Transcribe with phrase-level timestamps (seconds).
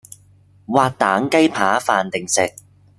[0.65, 2.55] 滑蛋雞扒飯定食